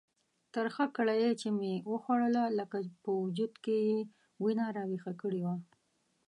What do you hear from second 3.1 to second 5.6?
وجود کې یې وینه راویښه کړې وه.